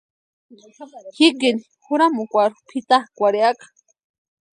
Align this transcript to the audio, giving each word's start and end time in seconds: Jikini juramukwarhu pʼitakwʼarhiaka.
Jikini 1.15 1.61
juramukwarhu 1.85 2.59
pʼitakwʼarhiaka. 2.67 3.65